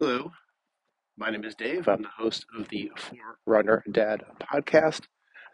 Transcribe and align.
Hello, 0.00 0.32
my 1.18 1.28
name 1.28 1.44
is 1.44 1.54
Dave. 1.54 1.86
I'm 1.86 2.00
the 2.00 2.08
host 2.08 2.46
of 2.58 2.66
the 2.70 2.90
Forerunner 3.44 3.84
Dad 3.92 4.24
podcast, 4.42 5.02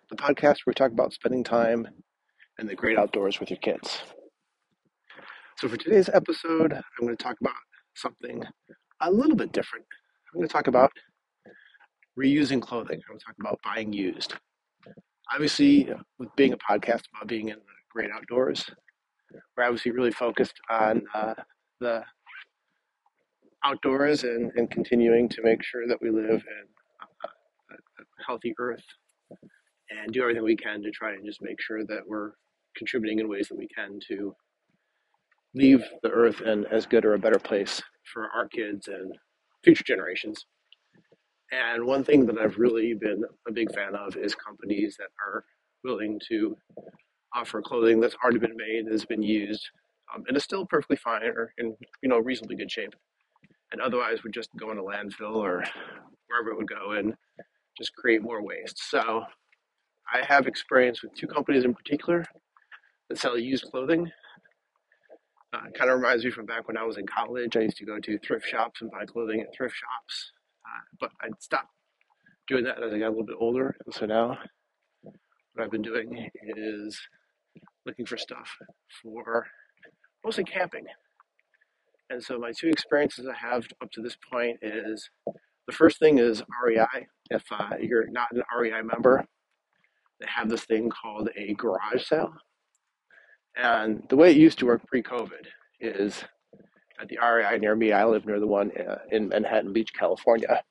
the 0.08 0.14
podcast 0.14 0.58
where 0.62 0.68
we 0.68 0.74
talk 0.74 0.92
about 0.92 1.12
spending 1.12 1.42
time 1.42 1.88
in 2.60 2.68
the 2.68 2.76
great 2.76 2.96
outdoors 2.96 3.40
with 3.40 3.50
your 3.50 3.58
kids. 3.58 4.02
So, 5.58 5.68
for 5.68 5.76
today's 5.76 6.08
episode, 6.08 6.72
I'm 6.72 7.06
going 7.06 7.16
to 7.16 7.20
talk 7.20 7.34
about 7.40 7.56
something 7.96 8.44
a 9.00 9.10
little 9.10 9.34
bit 9.34 9.50
different. 9.50 9.84
I'm 10.32 10.38
going 10.38 10.46
to 10.46 10.52
talk 10.52 10.68
about 10.68 10.92
reusing 12.16 12.62
clothing. 12.62 13.00
I'm 13.00 13.14
going 13.14 13.18
to 13.18 13.24
talk 13.24 13.34
about 13.40 13.58
buying 13.64 13.92
used. 13.92 14.34
Obviously, 15.32 15.92
with 16.20 16.28
being 16.36 16.52
a 16.52 16.58
podcast 16.58 17.02
about 17.12 17.26
being 17.26 17.48
in 17.48 17.56
the 17.56 17.74
great 17.90 18.12
outdoors, 18.14 18.64
we're 19.56 19.64
obviously 19.64 19.90
really 19.90 20.12
focused 20.12 20.60
on 20.70 21.02
uh, 21.16 21.34
the 21.80 22.04
outdoors 23.66 24.22
and, 24.22 24.52
and 24.56 24.70
continuing 24.70 25.28
to 25.28 25.42
make 25.42 25.62
sure 25.62 25.88
that 25.88 26.00
we 26.00 26.10
live 26.10 26.28
in 26.30 26.66
a, 27.74 28.24
healthy 28.26 28.54
earth 28.58 28.84
and 29.90 30.12
do 30.12 30.22
everything 30.22 30.42
we 30.42 30.56
can 30.56 30.82
to 30.82 30.90
try 30.90 31.12
and 31.12 31.24
just 31.24 31.42
make 31.42 31.60
sure 31.60 31.84
that 31.84 32.00
we're 32.06 32.32
contributing 32.76 33.18
in 33.18 33.28
ways 33.28 33.48
that 33.48 33.58
we 33.58 33.68
can 33.68 33.98
to 34.08 34.34
leave 35.54 35.84
the 36.02 36.10
earth 36.10 36.40
in 36.42 36.64
as 36.66 36.86
good 36.86 37.04
or 37.04 37.14
a 37.14 37.18
better 37.18 37.38
place 37.38 37.82
for 38.12 38.28
our 38.34 38.48
kids 38.48 38.88
and 38.88 39.16
future 39.64 39.84
generations. 39.84 40.46
And 41.52 41.84
one 41.84 42.04
thing 42.04 42.26
that 42.26 42.38
I've 42.38 42.58
really 42.58 42.94
been 42.94 43.22
a 43.48 43.52
big 43.52 43.72
fan 43.74 43.94
of 43.94 44.16
is 44.16 44.34
companies 44.34 44.96
that 44.98 45.08
are 45.24 45.44
willing 45.84 46.20
to 46.28 46.56
offer 47.34 47.62
clothing 47.62 48.00
that's 48.00 48.16
already 48.22 48.38
been 48.38 48.56
made, 48.56 48.90
has 48.90 49.04
been 49.04 49.22
used, 49.22 49.62
um, 50.14 50.24
and 50.26 50.36
is 50.36 50.44
still 50.44 50.66
perfectly 50.66 50.96
fine 50.96 51.22
or 51.22 51.52
in 51.58 51.76
you 52.02 52.08
know 52.08 52.18
reasonably 52.18 52.56
good 52.56 52.70
shape 52.70 52.94
and 53.72 53.80
otherwise 53.80 54.22
would 54.22 54.32
just 54.32 54.50
go 54.56 54.70
in 54.70 54.78
a 54.78 54.82
landfill 54.82 55.36
or 55.36 55.64
wherever 56.28 56.50
it 56.50 56.56
would 56.56 56.68
go 56.68 56.92
and 56.92 57.14
just 57.76 57.94
create 57.94 58.22
more 58.22 58.42
waste. 58.42 58.78
So 58.90 59.24
I 60.12 60.24
have 60.26 60.46
experience 60.46 61.02
with 61.02 61.14
two 61.14 61.26
companies 61.26 61.64
in 61.64 61.74
particular 61.74 62.24
that 63.08 63.18
sell 63.18 63.38
used 63.38 63.64
clothing. 63.64 64.10
Uh, 65.52 65.70
kind 65.76 65.90
of 65.90 65.98
reminds 65.98 66.24
me 66.24 66.30
from 66.30 66.46
back 66.46 66.68
when 66.68 66.76
I 66.76 66.82
was 66.82 66.98
in 66.98 67.06
college. 67.06 67.56
I 67.56 67.60
used 67.60 67.78
to 67.78 67.86
go 67.86 67.98
to 67.98 68.18
thrift 68.18 68.46
shops 68.46 68.82
and 68.82 68.90
buy 68.90 69.04
clothing 69.06 69.40
at 69.40 69.54
thrift 69.54 69.74
shops, 69.74 70.32
uh, 70.66 70.96
but 71.00 71.10
I 71.22 71.28
stopped 71.38 71.70
doing 72.48 72.64
that 72.64 72.82
as 72.82 72.92
I 72.92 72.98
got 72.98 73.08
a 73.08 73.10
little 73.10 73.24
bit 73.24 73.36
older. 73.38 73.76
And 73.84 73.94
so 73.94 74.06
now, 74.06 74.38
what 75.02 75.64
I've 75.64 75.70
been 75.70 75.82
doing 75.82 76.28
is 76.56 77.00
looking 77.86 78.06
for 78.06 78.16
stuff 78.16 78.56
for 79.02 79.46
mostly 80.24 80.44
camping. 80.44 80.86
And 82.10 82.22
so 82.22 82.38
my 82.38 82.52
two 82.52 82.68
experiences 82.68 83.26
I 83.26 83.34
have 83.34 83.66
up 83.82 83.90
to 83.92 84.02
this 84.02 84.16
point 84.30 84.58
is 84.62 85.08
the 85.66 85.72
first 85.72 85.98
thing 85.98 86.18
is 86.18 86.42
REI. 86.64 87.06
If 87.30 87.44
uh, 87.50 87.70
you're 87.80 88.08
not 88.08 88.28
an 88.32 88.42
REI 88.56 88.82
member, 88.82 89.24
they 90.20 90.26
have 90.28 90.48
this 90.48 90.64
thing 90.64 90.90
called 90.90 91.28
a 91.36 91.54
garage 91.54 92.04
sale. 92.06 92.32
And 93.56 94.04
the 94.08 94.16
way 94.16 94.30
it 94.30 94.36
used 94.36 94.58
to 94.60 94.66
work 94.66 94.86
pre-COVID 94.86 95.46
is 95.80 96.24
at 97.00 97.08
the 97.08 97.18
REI 97.18 97.58
near 97.58 97.74
me. 97.74 97.92
I 97.92 98.04
live 98.04 98.26
near 98.26 98.38
the 98.38 98.46
one 98.46 98.70
uh, 98.78 98.98
in 99.10 99.28
Manhattan 99.28 99.72
Beach, 99.72 99.92
California. 99.92 100.62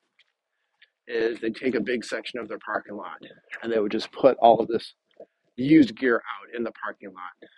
Is 1.08 1.38
they'd 1.38 1.54
take 1.54 1.76
a 1.76 1.80
big 1.80 2.04
section 2.04 2.40
of 2.40 2.48
their 2.48 2.58
parking 2.58 2.96
lot 2.96 3.18
and 3.62 3.72
they 3.72 3.78
would 3.78 3.92
just 3.92 4.10
put 4.10 4.36
all 4.38 4.58
of 4.58 4.66
this 4.66 4.94
used 5.56 5.96
gear 5.96 6.16
out 6.16 6.54
in 6.56 6.64
the 6.64 6.72
parking 6.72 7.10
lot, 7.10 7.50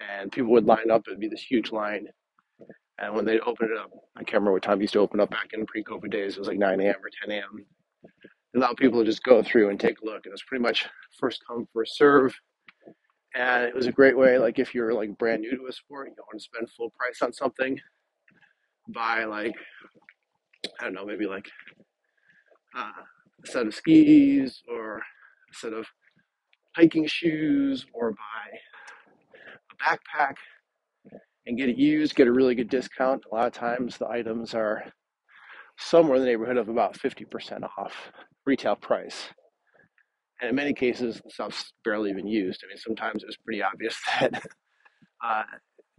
and 0.00 0.32
people 0.32 0.50
would 0.52 0.66
line 0.66 0.90
up. 0.90 1.02
It'd 1.06 1.20
be 1.20 1.28
this 1.28 1.42
huge 1.42 1.72
line 1.72 2.06
and 3.02 3.14
when 3.14 3.24
they 3.24 3.40
open 3.40 3.68
it 3.72 3.78
up, 3.78 3.90
I 4.16 4.20
can't 4.20 4.34
remember 4.34 4.52
what 4.52 4.62
time 4.62 4.78
it 4.78 4.82
used 4.82 4.92
to 4.92 5.00
open 5.00 5.18
up 5.18 5.30
back 5.30 5.50
in 5.52 5.66
pre-COVID 5.66 6.10
days. 6.10 6.34
It 6.34 6.38
was 6.38 6.48
like 6.48 6.58
9 6.58 6.80
a.m. 6.80 6.94
or 7.02 7.10
10 7.26 7.36
a.m. 7.36 7.66
And 8.54 8.62
allow 8.62 8.74
people 8.74 9.00
to 9.00 9.04
just 9.04 9.24
go 9.24 9.42
through 9.42 9.70
and 9.70 9.80
take 9.80 10.00
a 10.00 10.04
look. 10.04 10.24
And 10.24 10.26
it 10.26 10.32
was 10.32 10.44
pretty 10.46 10.62
much 10.62 10.86
first 11.18 11.42
come, 11.46 11.66
first 11.74 11.96
serve. 11.96 12.32
And 13.34 13.64
it 13.64 13.74
was 13.74 13.86
a 13.86 13.92
great 13.92 14.16
way, 14.16 14.38
like 14.38 14.58
if 14.58 14.74
you're 14.74 14.94
like 14.94 15.18
brand 15.18 15.40
new 15.40 15.56
to 15.56 15.66
a 15.66 15.72
sport, 15.72 16.08
you 16.08 16.14
don't 16.14 16.26
want 16.26 16.38
to 16.38 16.44
spend 16.44 16.70
full 16.70 16.90
price 16.90 17.22
on 17.22 17.32
something, 17.32 17.80
buy 18.88 19.24
like, 19.24 19.54
I 20.80 20.84
don't 20.84 20.94
know, 20.94 21.06
maybe 21.06 21.26
like 21.26 21.50
uh, 22.76 22.90
a 23.42 23.46
set 23.50 23.66
of 23.66 23.74
skis 23.74 24.62
or 24.68 24.98
a 24.98 25.54
set 25.54 25.72
of 25.72 25.86
hiking 26.76 27.06
shoes 27.06 27.86
or 27.94 28.12
buy 28.12 28.58
a 29.70 29.82
backpack 29.82 30.34
and 31.46 31.58
get 31.58 31.68
it 31.68 31.76
used, 31.76 32.14
get 32.14 32.28
a 32.28 32.32
really 32.32 32.54
good 32.54 32.70
discount. 32.70 33.24
A 33.30 33.34
lot 33.34 33.46
of 33.46 33.52
times 33.52 33.98
the 33.98 34.08
items 34.08 34.54
are 34.54 34.84
somewhere 35.78 36.16
in 36.16 36.22
the 36.22 36.28
neighborhood 36.28 36.56
of 36.56 36.68
about 36.68 36.98
50% 36.98 37.68
off 37.78 38.12
retail 38.46 38.76
price. 38.76 39.28
And 40.40 40.50
in 40.50 40.56
many 40.56 40.72
cases, 40.72 41.20
the 41.24 41.30
stuff's 41.30 41.72
barely 41.84 42.10
even 42.10 42.26
used. 42.26 42.62
I 42.64 42.68
mean, 42.68 42.76
sometimes 42.76 43.22
it's 43.24 43.36
pretty 43.36 43.62
obvious 43.62 43.96
that 44.20 44.42
uh, 45.24 45.42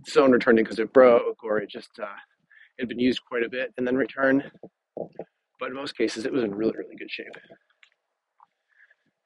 someone 0.06 0.32
returned 0.32 0.60
it 0.60 0.64
because 0.64 0.80
it 0.80 0.94
broke 0.94 1.44
or 1.44 1.60
it 1.60 1.70
just 1.70 1.92
uh, 2.02 2.08
had 2.80 2.90
been 2.90 3.00
used 3.00 3.22
quite 3.28 3.44
a 3.44 3.50
bit 3.50 3.74
and 3.78 3.88
then 3.88 3.96
returned. 3.96 4.50
But 5.60 5.70
in 5.70 5.76
most 5.76 5.98
cases, 5.98 6.26
it 6.26 6.34
was 6.34 6.44
in 6.44 6.54
really, 6.54 6.74
really 6.78 6.96
good 6.98 7.12
shape. 7.12 7.36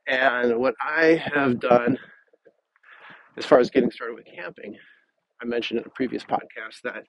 And 0.07 0.57
what 0.57 0.75
I 0.81 1.21
have 1.33 1.59
done 1.59 1.97
as 3.37 3.45
far 3.45 3.59
as 3.59 3.69
getting 3.69 3.91
started 3.91 4.15
with 4.15 4.25
camping 4.25 4.77
I 5.41 5.45
mentioned 5.45 5.79
in 5.79 5.85
a 5.85 5.89
previous 5.89 6.23
podcast 6.23 6.81
that 6.83 7.03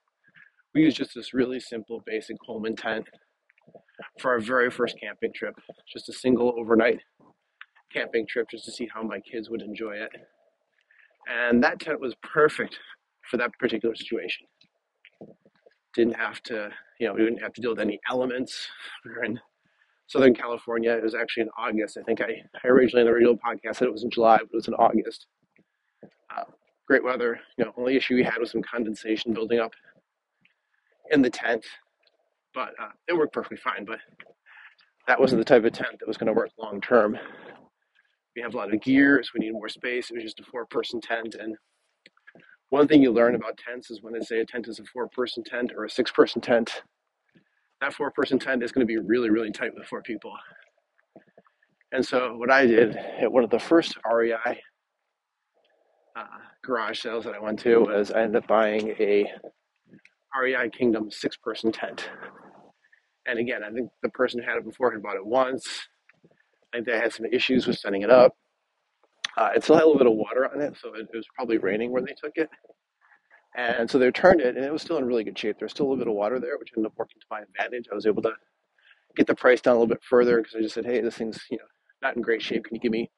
we 0.74 0.82
used 0.82 0.98
just 0.98 1.14
this 1.14 1.32
really 1.32 1.60
simple, 1.60 2.02
basic 2.06 2.36
Coleman 2.44 2.76
tent 2.76 3.06
for 4.20 4.32
our 4.32 4.40
very 4.40 4.70
first 4.70 4.98
camping 5.00 5.32
trip. 5.32 5.54
Just 5.90 6.08
a 6.08 6.12
single 6.12 6.54
overnight 6.58 7.00
camping 7.92 8.26
trip 8.26 8.48
just 8.50 8.64
to 8.66 8.72
see 8.72 8.88
how 8.92 9.02
my 9.02 9.20
kids 9.20 9.48
would 9.48 9.62
enjoy 9.62 9.92
it. 9.92 10.10
And 11.28 11.62
that 11.64 11.80
tent 11.80 12.00
was 12.00 12.14
perfect 12.22 12.78
for 13.30 13.36
that 13.38 13.50
particular 13.58 13.94
situation. 13.94 14.46
Didn't 15.94 16.16
have 16.16 16.42
to, 16.44 16.70
you 17.00 17.06
know, 17.06 17.14
we 17.14 17.20
didn't 17.20 17.40
have 17.40 17.52
to 17.54 17.60
deal 17.60 17.70
with 17.70 17.80
any 17.80 17.98
elements. 18.10 18.68
We 19.04 19.10
were 19.12 19.24
in 19.24 19.40
Southern 20.06 20.34
California. 20.34 20.92
It 20.92 21.02
was 21.02 21.14
actually 21.14 21.44
in 21.44 21.50
August. 21.58 21.98
I 21.98 22.02
think 22.02 22.20
I, 22.20 22.42
I 22.62 22.68
originally 22.68 23.02
in 23.02 23.06
the 23.06 23.12
original 23.12 23.36
podcast 23.36 23.76
said 23.76 23.88
it 23.88 23.92
was 23.92 24.04
in 24.04 24.10
July, 24.10 24.38
but 24.38 24.48
it 24.52 24.54
was 24.54 24.68
in 24.68 24.74
August. 24.74 25.26
Uh, 26.34 26.44
great 26.88 27.04
weather. 27.04 27.38
You 27.56 27.66
know, 27.66 27.72
only 27.76 27.96
issue 27.96 28.14
we 28.14 28.24
had 28.24 28.38
was 28.40 28.50
some 28.50 28.62
condensation 28.62 29.32
building 29.32 29.60
up 29.60 29.72
in 31.10 31.22
the 31.22 31.30
tent, 31.30 31.64
but 32.54 32.70
uh, 32.82 32.88
it 33.06 33.16
worked 33.16 33.34
perfectly 33.34 33.58
fine. 33.58 33.84
But 33.84 34.00
that 35.06 35.20
wasn't 35.20 35.40
the 35.40 35.44
type 35.44 35.64
of 35.64 35.72
tent 35.72 35.98
that 36.00 36.08
was 36.08 36.16
going 36.16 36.26
to 36.28 36.32
work 36.32 36.50
long 36.58 36.80
term. 36.80 37.16
We 38.34 38.42
have 38.42 38.54
a 38.54 38.56
lot 38.56 38.72
of 38.72 38.80
gear, 38.80 39.20
so 39.22 39.30
we 39.34 39.44
need 39.44 39.52
more 39.52 39.68
space. 39.68 40.10
It 40.10 40.14
was 40.14 40.24
just 40.24 40.40
a 40.40 40.44
four-person 40.44 41.00
tent, 41.00 41.36
and 41.38 41.56
one 42.70 42.86
thing 42.86 43.02
you 43.02 43.10
learn 43.10 43.34
about 43.34 43.58
tents 43.58 43.90
is 43.90 44.02
when 44.02 44.12
they 44.12 44.20
say 44.20 44.40
a 44.40 44.46
tent 44.46 44.68
is 44.68 44.78
a 44.78 44.84
four-person 44.84 45.42
tent 45.44 45.72
or 45.76 45.84
a 45.84 45.90
six-person 45.90 46.40
tent, 46.40 46.82
that 47.80 47.94
four-person 47.94 48.38
tent 48.38 48.62
is 48.62 48.72
going 48.72 48.86
to 48.86 48.92
be 48.92 48.98
really, 48.98 49.30
really 49.30 49.50
tight 49.50 49.74
with 49.74 49.86
four 49.86 50.02
people. 50.02 50.32
And 51.92 52.04
so 52.04 52.36
what 52.36 52.50
I 52.50 52.66
did 52.66 52.96
at 52.96 53.32
one 53.32 53.42
of 53.42 53.50
the 53.50 53.58
first 53.58 53.96
REI 54.10 54.60
uh, 56.18 56.26
garage 56.64 57.00
sales 57.00 57.24
that 57.24 57.34
I 57.34 57.40
went 57.40 57.60
to 57.60 57.78
was 57.78 58.10
I 58.10 58.22
ended 58.22 58.42
up 58.42 58.48
buying 58.48 58.90
a 58.98 59.30
REI 60.40 60.70
Kingdom 60.70 61.10
six 61.10 61.36
person 61.36 61.72
tent. 61.72 62.10
And 63.26 63.38
again, 63.38 63.62
I 63.62 63.70
think 63.70 63.90
the 64.02 64.08
person 64.10 64.40
who 64.40 64.48
had 64.48 64.58
it 64.58 64.64
before 64.64 64.90
had 64.92 65.02
bought 65.02 65.16
it 65.16 65.26
once. 65.26 65.66
I 66.72 66.78
think 66.78 66.86
they 66.86 66.98
had 66.98 67.12
some 67.12 67.26
issues 67.26 67.66
with 67.66 67.78
setting 67.78 68.02
it 68.02 68.10
up. 68.10 68.34
Uh, 69.36 69.50
it 69.54 69.62
still 69.62 69.76
had 69.76 69.84
a 69.84 69.86
little 69.86 69.98
bit 69.98 70.10
of 70.10 70.14
water 70.14 70.50
on 70.52 70.60
it, 70.60 70.76
so 70.80 70.94
it, 70.94 71.08
it 71.12 71.16
was 71.16 71.26
probably 71.36 71.58
raining 71.58 71.92
when 71.92 72.04
they 72.04 72.14
took 72.20 72.32
it. 72.36 72.48
And 73.56 73.90
so 73.90 73.98
they 73.98 74.06
returned 74.06 74.40
it, 74.40 74.56
and 74.56 74.64
it 74.64 74.72
was 74.72 74.82
still 74.82 74.98
in 74.98 75.04
really 75.04 75.24
good 75.24 75.38
shape. 75.38 75.56
There's 75.58 75.70
still 75.72 75.86
a 75.86 75.88
little 75.90 76.04
bit 76.04 76.10
of 76.10 76.16
water 76.16 76.40
there, 76.40 76.58
which 76.58 76.70
ended 76.76 76.90
up 76.90 76.98
working 76.98 77.20
to 77.20 77.26
my 77.30 77.40
advantage. 77.40 77.86
I 77.90 77.94
was 77.94 78.06
able 78.06 78.22
to 78.22 78.32
get 79.16 79.26
the 79.26 79.34
price 79.34 79.60
down 79.60 79.76
a 79.76 79.78
little 79.78 79.94
bit 79.94 80.02
further 80.08 80.38
because 80.38 80.54
I 80.56 80.60
just 80.60 80.74
said, 80.74 80.84
"Hey, 80.86 81.00
this 81.00 81.16
thing's 81.16 81.40
you 81.50 81.58
know 81.58 81.64
not 82.02 82.16
in 82.16 82.22
great 82.22 82.42
shape. 82.42 82.64
Can 82.64 82.74
you 82.74 82.80
give 82.80 82.92
me 82.92 83.10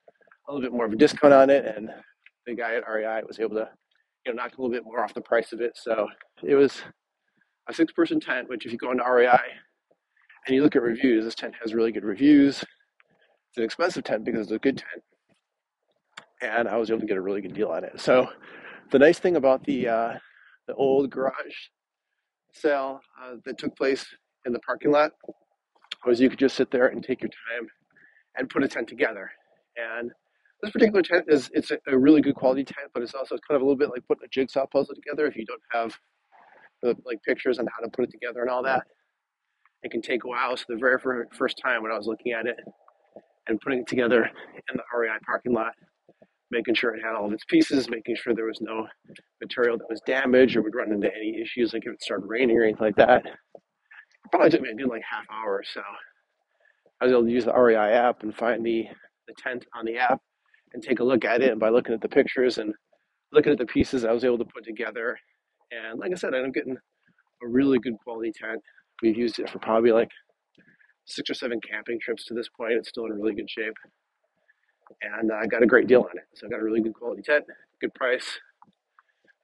a 0.48 0.52
little 0.52 0.62
bit 0.68 0.74
more 0.76 0.86
of 0.86 0.92
a 0.92 0.96
discount 0.96 1.32
on 1.34 1.50
it?" 1.50 1.64
And 1.64 1.90
the 2.46 2.54
guy 2.54 2.74
at 2.74 2.88
REI 2.88 3.22
was 3.26 3.38
able 3.38 3.56
to, 3.56 3.68
you 4.24 4.32
know, 4.32 4.42
knock 4.42 4.56
a 4.56 4.60
little 4.60 4.72
bit 4.72 4.84
more 4.84 5.02
off 5.02 5.14
the 5.14 5.20
price 5.20 5.52
of 5.52 5.60
it. 5.60 5.72
So 5.76 6.08
it 6.42 6.54
was 6.54 6.82
a 7.68 7.74
six 7.74 7.92
person 7.92 8.20
tent, 8.20 8.48
which 8.48 8.66
if 8.66 8.72
you 8.72 8.78
go 8.78 8.90
into 8.90 9.04
REI 9.04 9.38
and 10.46 10.54
you 10.54 10.62
look 10.62 10.76
at 10.76 10.82
reviews, 10.82 11.24
this 11.24 11.34
tent 11.34 11.54
has 11.60 11.74
really 11.74 11.92
good 11.92 12.04
reviews. 12.04 12.58
It's 12.58 13.58
an 13.58 13.64
expensive 13.64 14.04
tent 14.04 14.24
because 14.24 14.42
it's 14.42 14.52
a 14.52 14.58
good 14.58 14.78
tent. 14.78 15.02
And 16.42 16.68
I 16.68 16.76
was 16.76 16.90
able 16.90 17.00
to 17.00 17.06
get 17.06 17.16
a 17.16 17.20
really 17.20 17.40
good 17.40 17.54
deal 17.54 17.68
on 17.68 17.84
it. 17.84 18.00
So 18.00 18.28
the 18.90 18.98
nice 18.98 19.18
thing 19.18 19.36
about 19.36 19.64
the 19.64 19.88
uh, 19.88 20.12
the 20.66 20.74
old 20.74 21.10
garage 21.10 21.34
sale 22.52 23.00
uh, 23.22 23.36
that 23.44 23.58
took 23.58 23.76
place 23.76 24.06
in 24.46 24.52
the 24.52 24.60
parking 24.60 24.90
lot 24.90 25.12
was 26.06 26.20
you 26.20 26.30
could 26.30 26.38
just 26.38 26.56
sit 26.56 26.70
there 26.70 26.86
and 26.86 27.02
take 27.04 27.22
your 27.22 27.30
time 27.30 27.68
and 28.36 28.48
put 28.48 28.64
a 28.64 28.68
tent 28.68 28.88
together. 28.88 29.30
And 29.76 30.10
this 30.62 30.70
particular 30.70 31.02
tent 31.02 31.24
is 31.28 31.50
it's 31.52 31.70
a, 31.70 31.98
really 31.98 32.20
good 32.20 32.34
quality 32.34 32.64
tent, 32.64 32.90
but 32.92 33.02
it's 33.02 33.14
also 33.14 33.36
kind 33.48 33.56
of 33.56 33.62
a 33.62 33.64
little 33.64 33.76
bit 33.76 33.90
like 33.90 34.06
putting 34.06 34.24
a 34.24 34.28
jigsaw 34.28 34.66
puzzle 34.66 34.94
together 34.94 35.26
if 35.26 35.36
you 35.36 35.44
don't 35.46 35.62
have 35.72 35.96
the 36.82 36.94
like 37.04 37.22
pictures 37.22 37.58
on 37.58 37.66
how 37.66 37.82
to 37.84 37.90
put 37.90 38.04
it 38.04 38.10
together 38.10 38.40
and 38.40 38.50
all 38.50 38.62
that. 38.62 38.82
It 39.82 39.90
can 39.90 40.02
take 40.02 40.24
a 40.24 40.28
while. 40.28 40.56
So 40.56 40.64
the 40.68 40.76
very 40.76 40.98
first 41.32 41.60
time 41.62 41.82
when 41.82 41.92
I 41.92 41.96
was 41.96 42.06
looking 42.06 42.32
at 42.32 42.46
it 42.46 42.56
and 43.48 43.60
putting 43.60 43.80
it 43.80 43.86
together 43.86 44.24
in 44.24 44.76
the 44.76 44.82
REI 44.98 45.16
parking 45.24 45.54
lot, 45.54 45.72
making 46.50 46.74
sure 46.74 46.94
it 46.94 47.02
had 47.02 47.14
all 47.14 47.26
of 47.26 47.32
its 47.32 47.44
pieces, 47.44 47.88
making 47.88 48.16
sure 48.16 48.34
there 48.34 48.44
was 48.44 48.60
no 48.60 48.86
material 49.40 49.78
that 49.78 49.88
was 49.88 50.00
damaged 50.06 50.56
or 50.56 50.62
would 50.62 50.74
run 50.74 50.92
into 50.92 51.08
any 51.14 51.40
issues 51.40 51.72
like 51.72 51.84
if 51.86 51.94
it 51.94 52.02
started 52.02 52.26
raining 52.26 52.58
or 52.58 52.64
anything 52.64 52.84
like 52.84 52.96
that. 52.96 53.24
It 53.24 54.30
probably 54.30 54.50
took 54.50 54.60
me 54.60 54.70
a 54.70 54.74
good 54.74 54.88
like 54.88 55.02
half 55.10 55.24
hour 55.32 55.54
or 55.54 55.64
so. 55.64 55.82
I 57.00 57.06
was 57.06 57.12
able 57.12 57.24
to 57.24 57.30
use 57.30 57.46
the 57.46 57.54
REI 57.54 57.76
app 57.76 58.22
and 58.22 58.34
find 58.34 58.64
the, 58.64 58.86
the 59.26 59.34
tent 59.42 59.64
on 59.74 59.86
the 59.86 59.96
app 59.96 60.20
and 60.72 60.82
take 60.82 61.00
a 61.00 61.04
look 61.04 61.24
at 61.24 61.42
it. 61.42 61.50
And 61.50 61.60
by 61.60 61.68
looking 61.68 61.94
at 61.94 62.00
the 62.00 62.08
pictures 62.08 62.58
and 62.58 62.74
looking 63.32 63.52
at 63.52 63.58
the 63.58 63.66
pieces 63.66 64.04
I 64.04 64.12
was 64.12 64.24
able 64.24 64.38
to 64.38 64.44
put 64.44 64.64
together, 64.64 65.18
and 65.70 65.98
like 65.98 66.12
I 66.12 66.16
said, 66.16 66.34
I'm 66.34 66.52
getting 66.52 66.76
a 67.42 67.46
really 67.46 67.78
good 67.78 67.96
quality 68.02 68.32
tent. 68.32 68.60
We've 69.02 69.16
used 69.16 69.38
it 69.38 69.48
for 69.48 69.58
probably 69.58 69.92
like 69.92 70.10
six 71.06 71.30
or 71.30 71.34
seven 71.34 71.60
camping 71.60 71.98
trips 72.00 72.24
to 72.26 72.34
this 72.34 72.48
point. 72.48 72.74
It's 72.74 72.88
still 72.88 73.06
in 73.06 73.12
really 73.12 73.34
good 73.34 73.50
shape. 73.50 73.74
And 75.02 75.30
I 75.32 75.46
got 75.46 75.62
a 75.62 75.66
great 75.66 75.86
deal 75.86 76.00
on 76.02 76.16
it. 76.18 76.24
So 76.34 76.46
I 76.46 76.50
got 76.50 76.60
a 76.60 76.64
really 76.64 76.80
good 76.80 76.94
quality 76.94 77.22
tent, 77.22 77.44
good 77.80 77.94
price. 77.94 78.38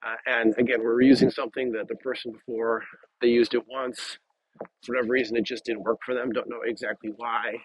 Uh, 0.05 0.17
and 0.26 0.55
again, 0.58 0.82
we're 0.82 1.00
using 1.00 1.31
something 1.31 1.72
that 1.72 1.88
the 1.88 1.94
person 1.96 2.32
before 2.32 2.84
they 3.20 3.29
used 3.29 3.55
it 3.55 3.62
once. 3.69 4.19
For 4.84 4.94
whatever 4.94 5.12
reason, 5.12 5.37
it 5.37 5.44
just 5.44 5.64
didn't 5.64 5.82
work 5.82 5.99
for 6.05 6.14
them. 6.14 6.31
Don't 6.32 6.49
know 6.49 6.62
exactly 6.64 7.12
why. 7.17 7.56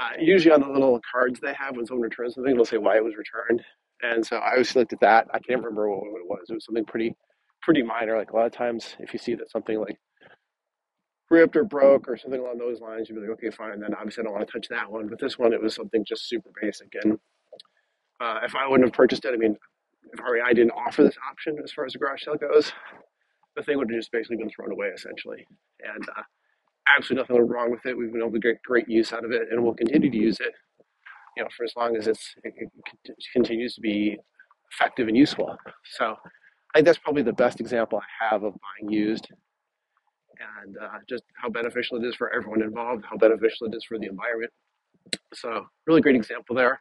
Uh, 0.00 0.10
usually 0.18 0.52
on 0.52 0.60
the 0.60 0.68
little 0.68 1.00
cards 1.10 1.38
they 1.40 1.54
have 1.54 1.76
when 1.76 1.86
someone 1.86 2.02
returns 2.02 2.34
something, 2.34 2.54
they'll 2.54 2.64
say 2.64 2.78
why 2.78 2.96
it 2.96 3.04
was 3.04 3.14
returned. 3.16 3.62
And 4.02 4.26
so 4.26 4.36
I 4.36 4.52
always 4.52 4.74
looked 4.74 4.92
at 4.92 5.00
that. 5.00 5.28
I 5.32 5.38
can't 5.38 5.62
remember 5.62 5.88
what 5.88 6.20
it 6.20 6.28
was. 6.28 6.46
It 6.50 6.54
was 6.54 6.64
something 6.64 6.84
pretty, 6.84 7.14
pretty 7.62 7.82
minor. 7.82 8.16
Like 8.16 8.32
a 8.32 8.36
lot 8.36 8.46
of 8.46 8.52
times, 8.52 8.96
if 8.98 9.12
you 9.12 9.18
see 9.18 9.34
that 9.36 9.50
something 9.50 9.78
like 9.78 9.96
ripped 11.30 11.56
or 11.56 11.64
broke 11.64 12.08
or 12.08 12.16
something 12.16 12.40
along 12.40 12.58
those 12.58 12.80
lines, 12.80 13.08
you'd 13.08 13.14
be 13.14 13.20
like, 13.22 13.30
okay, 13.30 13.50
fine. 13.50 13.72
And 13.72 13.82
then 13.82 13.94
obviously 13.94 14.22
I 14.22 14.24
don't 14.24 14.34
want 14.34 14.46
to 14.46 14.52
touch 14.52 14.68
that 14.68 14.90
one. 14.90 15.08
But 15.08 15.20
this 15.20 15.38
one, 15.38 15.52
it 15.52 15.62
was 15.62 15.74
something 15.74 16.04
just 16.04 16.28
super 16.28 16.50
basic. 16.60 16.92
And 17.02 17.18
uh, 18.20 18.40
if 18.44 18.54
I 18.54 18.66
wouldn't 18.68 18.88
have 18.88 18.94
purchased 18.94 19.24
it, 19.24 19.32
I 19.32 19.36
mean, 19.36 19.56
if 20.12 20.20
REI 20.20 20.54
didn't 20.54 20.72
offer 20.72 21.02
this 21.02 21.16
option 21.30 21.58
as 21.62 21.72
far 21.72 21.86
as 21.86 21.92
the 21.92 21.98
garage 21.98 22.24
sale 22.24 22.36
goes, 22.36 22.72
the 23.56 23.62
thing 23.62 23.78
would 23.78 23.90
have 23.90 23.98
just 23.98 24.12
basically 24.12 24.36
been 24.36 24.50
thrown 24.50 24.72
away 24.72 24.88
essentially. 24.88 25.46
And 25.82 26.08
uh, 26.08 26.22
absolutely 26.88 27.22
nothing 27.22 27.48
wrong 27.48 27.70
with 27.70 27.84
it. 27.86 27.96
We've 27.96 28.12
been 28.12 28.20
able 28.20 28.32
to 28.32 28.38
get 28.38 28.62
great 28.62 28.88
use 28.88 29.12
out 29.12 29.24
of 29.24 29.32
it, 29.32 29.48
and 29.50 29.62
we'll 29.62 29.74
continue 29.74 30.10
to 30.10 30.16
use 30.16 30.40
it. 30.40 30.52
You 31.36 31.42
know, 31.42 31.48
for 31.56 31.64
as 31.64 31.72
long 31.76 31.96
as 31.96 32.06
it's 32.06 32.34
it, 32.44 32.54
it 32.56 33.16
continues 33.32 33.74
to 33.74 33.80
be 33.80 34.16
effective 34.72 35.08
and 35.08 35.16
useful. 35.16 35.56
So, 35.96 36.16
I 36.74 36.78
think 36.78 36.86
that's 36.86 36.98
probably 36.98 37.22
the 37.22 37.32
best 37.32 37.60
example 37.60 38.00
I 38.00 38.32
have 38.32 38.42
of 38.42 38.54
buying 38.54 38.92
used, 38.92 39.28
and 40.64 40.76
uh, 40.76 40.98
just 41.08 41.24
how 41.34 41.48
beneficial 41.48 41.96
it 41.96 42.04
is 42.06 42.14
for 42.14 42.32
everyone 42.32 42.62
involved, 42.62 43.04
how 43.08 43.16
beneficial 43.16 43.66
it 43.68 43.74
is 43.74 43.84
for 43.84 43.98
the 43.98 44.06
environment. 44.06 44.52
So, 45.34 45.66
really 45.86 46.00
great 46.00 46.16
example 46.16 46.56
there. 46.56 46.80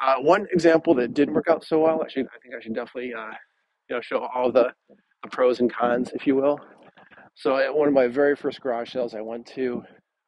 Uh, 0.00 0.16
one 0.20 0.46
example 0.52 0.94
that 0.94 1.14
didn't 1.14 1.34
work 1.34 1.46
out 1.50 1.64
so 1.64 1.80
well, 1.80 2.02
actually, 2.02 2.24
I 2.24 2.38
think 2.42 2.54
I 2.54 2.60
should 2.60 2.74
definitely, 2.74 3.14
uh, 3.14 3.32
you 3.88 3.96
know, 3.96 4.00
show 4.00 4.28
all 4.34 4.52
the, 4.52 4.72
the 5.22 5.30
pros 5.30 5.60
and 5.60 5.72
cons, 5.72 6.10
if 6.14 6.26
you 6.26 6.36
will. 6.36 6.60
So 7.34 7.56
at 7.56 7.74
one 7.74 7.88
of 7.88 7.94
my 7.94 8.08
very 8.08 8.36
first 8.36 8.60
garage 8.60 8.92
sales 8.92 9.14
I 9.14 9.20
went 9.20 9.46
to, 9.54 9.82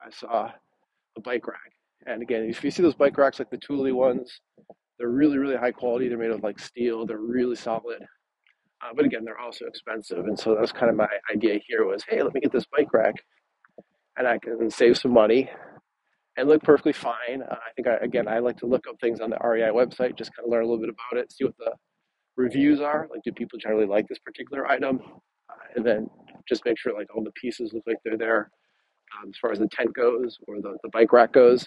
I 0.04 0.10
saw 0.10 0.50
a 1.16 1.20
bike 1.20 1.46
rack. 1.46 1.72
And 2.06 2.22
again, 2.22 2.44
if 2.44 2.62
you 2.64 2.70
see 2.70 2.82
those 2.82 2.94
bike 2.94 3.16
racks 3.16 3.38
like 3.38 3.50
the 3.50 3.58
Thule 3.58 3.94
ones, 3.94 4.40
they're 4.98 5.08
really, 5.08 5.38
really 5.38 5.56
high 5.56 5.72
quality. 5.72 6.08
They're 6.08 6.18
made 6.18 6.30
of 6.30 6.42
like 6.42 6.58
steel. 6.58 7.06
They're 7.06 7.18
really 7.18 7.56
solid. 7.56 8.02
Uh, 8.82 8.92
but 8.94 9.04
again, 9.04 9.24
they're 9.24 9.38
also 9.38 9.64
expensive. 9.66 10.26
And 10.26 10.38
so 10.38 10.50
that 10.50 10.60
was 10.60 10.72
kind 10.72 10.90
of 10.90 10.96
my 10.96 11.08
idea 11.32 11.60
here 11.66 11.84
was, 11.86 12.04
hey, 12.08 12.22
let 12.22 12.34
me 12.34 12.40
get 12.40 12.52
this 12.52 12.66
bike 12.76 12.92
rack 12.92 13.14
and 14.16 14.26
I 14.26 14.38
can 14.38 14.70
save 14.70 14.98
some 14.98 15.12
money 15.12 15.50
and 16.36 16.48
look 16.48 16.62
perfectly 16.62 16.92
fine. 16.92 17.42
Uh, 17.42 17.54
I 17.54 17.72
think, 17.74 17.88
I, 17.88 17.96
again, 18.04 18.28
I 18.28 18.38
like 18.40 18.58
to 18.58 18.66
look 18.66 18.84
up 18.88 18.96
things 19.00 19.20
on 19.20 19.30
the 19.30 19.38
REI 19.42 19.70
website, 19.70 20.16
just 20.16 20.34
kind 20.34 20.46
of 20.46 20.50
learn 20.50 20.64
a 20.64 20.66
little 20.66 20.80
bit 20.80 20.90
about 20.90 21.22
it, 21.22 21.32
see 21.32 21.44
what 21.44 21.56
the 21.58 21.72
reviews 22.36 22.80
are. 22.80 23.08
Like, 23.10 23.22
do 23.24 23.32
people 23.32 23.58
generally 23.58 23.86
like 23.86 24.06
this 24.08 24.18
particular 24.18 24.66
item? 24.66 25.00
Uh, 25.48 25.76
and 25.76 25.86
then 25.86 26.08
just 26.48 26.64
make 26.64 26.78
sure 26.78 26.92
like 26.92 27.14
all 27.14 27.24
the 27.24 27.32
pieces 27.32 27.72
look 27.72 27.84
like 27.86 27.98
they're 28.04 28.18
there 28.18 28.50
um, 29.22 29.30
as 29.30 29.38
far 29.38 29.52
as 29.52 29.58
the 29.58 29.68
tent 29.68 29.94
goes 29.94 30.38
or 30.46 30.60
the, 30.60 30.76
the 30.82 30.90
bike 30.90 31.12
rack 31.12 31.32
goes. 31.32 31.66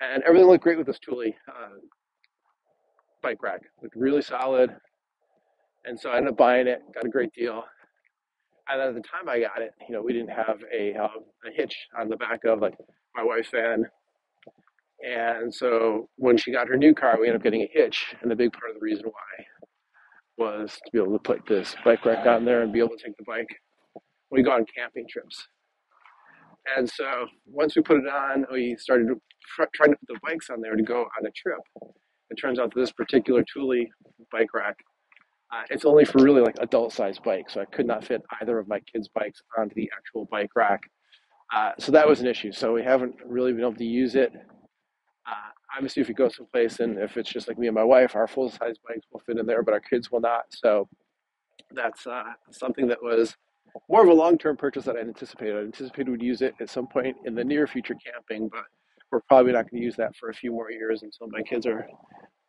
And 0.00 0.22
everything 0.22 0.48
looked 0.48 0.62
great 0.62 0.78
with 0.78 0.86
this 0.86 0.98
Thule 1.04 1.32
uh, 1.48 1.78
bike 3.22 3.42
rack. 3.42 3.62
Looked 3.82 3.96
really 3.96 4.22
solid. 4.22 4.74
And 5.84 5.98
so 5.98 6.10
I 6.10 6.18
ended 6.18 6.32
up 6.32 6.38
buying 6.38 6.66
it, 6.66 6.80
got 6.94 7.04
a 7.04 7.08
great 7.08 7.32
deal. 7.32 7.64
And 8.68 8.80
at 8.80 8.94
the 8.94 9.00
time 9.00 9.28
I 9.28 9.40
got 9.40 9.62
it, 9.62 9.72
you 9.88 9.94
know, 9.94 10.02
we 10.02 10.12
didn't 10.12 10.30
have 10.30 10.58
a, 10.72 10.94
um, 10.94 11.24
a 11.46 11.52
hitch 11.52 11.74
on 11.98 12.08
the 12.08 12.16
back 12.16 12.44
of 12.44 12.60
like 12.60 12.76
my 13.16 13.22
wife's 13.22 13.50
van. 13.50 13.84
And 15.00 15.52
so 15.54 16.08
when 16.16 16.36
she 16.36 16.52
got 16.52 16.68
her 16.68 16.76
new 16.76 16.94
car, 16.94 17.16
we 17.18 17.26
ended 17.26 17.40
up 17.40 17.44
getting 17.44 17.62
a 17.62 17.70
hitch. 17.72 18.14
And 18.20 18.30
the 18.30 18.36
big 18.36 18.52
part 18.52 18.70
of 18.70 18.74
the 18.74 18.80
reason 18.80 19.06
why 19.06 19.44
was 20.36 20.78
to 20.84 20.90
be 20.92 20.98
able 20.98 21.12
to 21.12 21.18
put 21.18 21.46
this 21.46 21.74
bike 21.84 22.04
rack 22.04 22.26
on 22.26 22.44
there 22.44 22.62
and 22.62 22.72
be 22.72 22.78
able 22.78 22.96
to 22.96 23.02
take 23.02 23.16
the 23.16 23.24
bike 23.26 23.48
we 24.30 24.42
go 24.42 24.52
on 24.52 24.64
camping 24.74 25.06
trips. 25.08 25.46
And 26.76 26.88
so 26.88 27.26
once 27.46 27.76
we 27.76 27.82
put 27.82 27.98
it 27.98 28.08
on, 28.08 28.44
we 28.52 28.76
started 28.76 29.08
trying 29.74 29.90
to 29.90 29.96
put 29.96 30.08
the 30.08 30.20
bikes 30.22 30.50
on 30.50 30.60
there 30.60 30.76
to 30.76 30.82
go 30.82 31.00
on 31.00 31.26
a 31.26 31.30
trip. 31.30 31.60
It 32.30 32.36
turns 32.36 32.58
out 32.58 32.74
that 32.74 32.80
this 32.80 32.92
particular 32.92 33.44
Thule 33.52 33.86
bike 34.30 34.52
rack, 34.52 34.76
uh, 35.50 35.62
it's 35.70 35.86
only 35.86 36.04
for 36.04 36.22
really 36.22 36.42
like 36.42 36.56
adult 36.60 36.92
sized 36.92 37.22
bikes. 37.22 37.54
So 37.54 37.62
I 37.62 37.64
could 37.64 37.86
not 37.86 38.04
fit 38.04 38.22
either 38.40 38.58
of 38.58 38.68
my 38.68 38.80
kids' 38.80 39.08
bikes 39.08 39.40
onto 39.56 39.74
the 39.74 39.90
actual 39.96 40.26
bike 40.30 40.50
rack. 40.54 40.82
Uh, 41.54 41.72
so 41.78 41.90
that 41.92 42.06
was 42.06 42.20
an 42.20 42.26
issue. 42.26 42.52
So 42.52 42.74
we 42.74 42.82
haven't 42.82 43.14
really 43.24 43.52
been 43.52 43.62
able 43.62 43.74
to 43.74 43.84
use 43.84 44.14
it. 44.14 44.32
Uh, 45.26 45.50
obviously, 45.74 46.02
if 46.02 46.08
we 46.08 46.14
go 46.14 46.28
someplace 46.28 46.80
and 46.80 46.98
if 46.98 47.16
it's 47.16 47.30
just 47.30 47.48
like 47.48 47.58
me 47.58 47.68
and 47.68 47.74
my 47.74 47.84
wife, 47.84 48.14
our 48.14 48.28
full 48.28 48.50
size 48.50 48.76
bikes 48.86 49.06
will 49.10 49.20
fit 49.20 49.38
in 49.38 49.46
there, 49.46 49.62
but 49.62 49.72
our 49.72 49.80
kids 49.80 50.10
will 50.10 50.20
not. 50.20 50.44
So 50.50 50.86
that's 51.70 52.06
uh, 52.06 52.24
something 52.50 52.86
that 52.88 53.02
was 53.02 53.34
more 53.88 54.02
of 54.02 54.08
a 54.08 54.14
long-term 54.14 54.56
purchase 54.56 54.84
that 54.84 54.96
I 54.96 55.00
anticipated. 55.00 55.56
I 55.56 55.60
anticipated 55.60 56.10
we'd 56.10 56.22
use 56.22 56.42
it 56.42 56.54
at 56.60 56.70
some 56.70 56.86
point 56.86 57.16
in 57.24 57.34
the 57.34 57.44
near 57.44 57.66
future 57.66 57.96
camping, 58.04 58.48
but 58.48 58.64
we're 59.10 59.20
probably 59.28 59.52
not 59.52 59.70
going 59.70 59.80
to 59.80 59.84
use 59.84 59.96
that 59.96 60.14
for 60.16 60.30
a 60.30 60.34
few 60.34 60.52
more 60.52 60.70
years 60.70 61.02
until 61.02 61.28
my 61.28 61.42
kids 61.42 61.66
are 61.66 61.86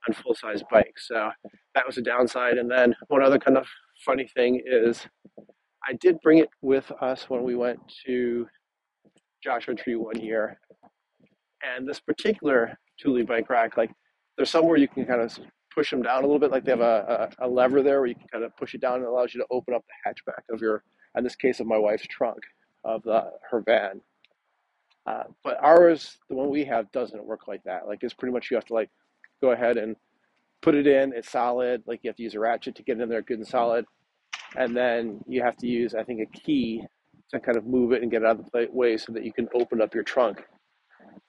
on 0.08 0.14
full-size 0.14 0.64
bikes. 0.72 1.08
So 1.08 1.31
that 1.76 1.86
was 1.86 1.98
a 1.98 2.02
downside. 2.02 2.58
And 2.58 2.70
then 2.70 2.96
one 3.08 3.24
other 3.24 3.40
kind 3.40 3.58
of 3.58 3.68
funny 4.06 4.28
thing 4.36 4.62
is 4.66 5.06
I 5.88 5.94
did 5.94 6.20
bring 6.22 6.40
it 6.40 6.50
with 6.62 6.92
us 7.02 7.30
when 7.30 7.44
we 7.44 7.56
went 7.56 7.80
to 8.06 8.48
Joshua 9.44 9.76
Tree 9.76 9.95
one 9.95 10.19
year. 10.19 10.59
And 11.64 11.88
this 11.88 12.00
particular 12.00 12.78
Thule 13.02 13.26
bike 13.26 13.50
rack, 13.50 13.78
like 13.78 13.92
there's 14.38 14.50
somewhere 14.50 14.78
you 14.78 14.88
can 14.88 15.06
kind 15.06 15.21
of 15.21 15.38
push 15.74 15.92
them 15.92 16.02
down 16.02 16.24
a 16.24 16.26
little 16.26 16.40
bit. 16.40 16.52
Like 16.52 16.66
they 16.66 16.71
have 16.71 16.81
a, 16.81 17.30
a, 17.40 17.45
a 17.45 17.48
lever 17.48 17.81
there 17.81 18.00
where 18.00 18.07
you 18.07 18.16
can 18.16 18.28
kind 18.31 18.44
of 18.44 18.56
push 18.57 18.74
it 18.74 18.81
down 18.81 18.95
and 18.95 19.04
it 19.04 19.09
allows 19.09 19.33
you 19.33 19.40
to 19.42 19.48
open 19.52 19.74
up 19.74 19.83
the 19.88 20.09
hatchback 20.09 20.54
of 20.54 20.62
your 20.62 20.83
in 21.19 21.23
this 21.23 21.35
case 21.35 21.59
of 21.59 21.68
my 21.68 21.78
wife's 21.78 22.07
trunk 22.07 22.40
of 22.83 23.04
the 23.04 23.31
her 23.49 23.61
van. 23.61 24.02
Uh, 25.06 25.23
but 25.44 25.57
ours, 25.61 26.18
the 26.30 26.35
one 26.35 26.49
we 26.49 26.66
have, 26.66 26.92
doesn't 26.92 27.26
work 27.26 27.47
like 27.47 27.64
that. 27.64 27.88
Like 27.88 27.99
it's 28.04 28.14
pretty 28.14 28.33
much 28.33 28.49
you 28.52 28.57
have 28.57 28.66
to 28.66 28.73
like 28.73 28.90
go 29.42 29.52
ahead 29.52 29.78
and 29.78 29.95
put 30.61 30.76
it 30.76 30.88
in. 30.88 31.14
It's 31.14 31.30
solid. 31.30 31.83
Like 31.85 32.02
you 32.04 32.09
have 32.09 32.18
to 32.18 32.23
use 32.23 32.35
a 32.35 32.40
ratchet 32.40 32.76
to 32.76 32.83
get 32.83 32.99
it 32.99 33.04
in 33.04 33.09
there 33.09 33.21
good 33.21 33.40
and 33.40 33.47
solid, 33.47 33.85
and 34.56 34.76
then 34.76 35.21
you 35.28 35.44
have 35.44 35.57
to 35.57 35.68
use 35.68 35.94
I 35.95 36.04
think 36.04 36.21
a 36.21 36.40
key 36.40 36.83
to 37.31 37.40
kind 37.40 37.57
of 37.57 37.66
move 37.66 37.92
it 37.92 38.02
and 38.02 38.09
get 38.11 38.23
it 38.23 38.28
out 38.28 38.40
of 38.40 38.49
the 38.52 38.68
way 38.71 38.97
so 38.97 39.14
that 39.14 39.23
you 39.23 39.31
can 39.31 39.47
open 39.54 39.81
up 39.81 39.94
your 39.94 40.04
trunk. 40.04 40.44